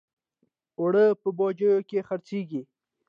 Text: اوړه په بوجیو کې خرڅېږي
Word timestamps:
اوړه 0.79 1.05
په 1.21 1.29
بوجیو 1.37 1.77
کې 1.89 1.99
خرڅېږي 2.07 2.61